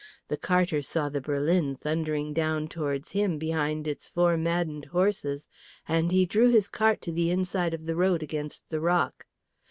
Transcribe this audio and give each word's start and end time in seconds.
The 0.29 0.35
carter 0.37 0.81
saw 0.81 1.09
the 1.09 1.21
berlin 1.21 1.75
thundering 1.75 2.33
down 2.33 2.67
towards 2.67 3.11
him 3.11 3.37
behind 3.37 3.87
its 3.87 4.09
four 4.09 4.35
maddened 4.35 4.85
horses, 4.85 5.47
and 5.87 6.11
he 6.11 6.25
drew 6.25 6.49
his 6.49 6.69
cart 6.69 7.01
to 7.01 7.11
the 7.11 7.29
inside 7.29 7.75
of 7.75 7.85
the 7.85 7.95
road 7.95 8.23
against 8.23 8.67
the 8.71 8.79
rock. 8.81 9.27